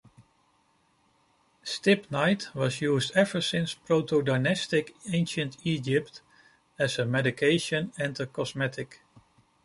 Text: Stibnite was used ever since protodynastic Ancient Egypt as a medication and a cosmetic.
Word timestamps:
Stibnite 1.63 2.55
was 2.55 2.81
used 2.81 3.11
ever 3.15 3.39
since 3.39 3.75
protodynastic 3.75 4.95
Ancient 5.13 5.57
Egypt 5.63 6.23
as 6.79 6.97
a 6.97 7.05
medication 7.05 7.93
and 7.99 8.19
a 8.19 8.25
cosmetic. 8.25 9.03